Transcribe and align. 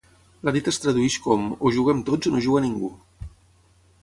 La 0.47 0.53
dita 0.55 0.71
es 0.75 0.79
tradueix 0.85 1.17
com: 1.27 1.45
O 1.69 1.73
juguem 1.77 2.01
tots 2.09 2.31
o 2.31 2.35
no 2.37 2.43
juga 2.47 2.65
ningú! 2.69 2.91